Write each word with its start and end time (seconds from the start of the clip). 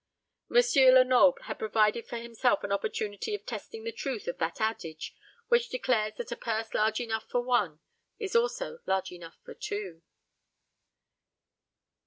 M. 0.49 0.59
Lenoble 0.95 1.43
had 1.43 1.59
provided 1.59 2.07
for 2.07 2.17
himself 2.17 2.63
an 2.63 2.71
opportunity 2.71 3.35
of 3.35 3.45
testing 3.45 3.83
the 3.83 3.91
truth 3.91 4.27
of 4.27 4.39
that 4.39 4.59
adage 4.59 5.13
which 5.47 5.69
declares 5.69 6.15
that 6.15 6.31
a 6.31 6.35
purse 6.35 6.73
large 6.73 6.99
enough 6.99 7.29
for 7.29 7.41
one 7.43 7.81
is 8.17 8.35
also 8.35 8.79
large 8.87 9.11
enough 9.11 9.37
for 9.45 9.53
two. 9.53 10.01